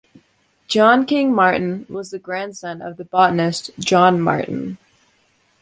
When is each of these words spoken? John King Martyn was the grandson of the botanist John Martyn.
John 0.67 1.05
King 1.05 1.31
Martyn 1.31 1.85
was 1.87 2.09
the 2.09 2.17
grandson 2.17 2.81
of 2.81 2.97
the 2.97 3.05
botanist 3.05 3.69
John 3.77 4.19
Martyn. 4.19 4.79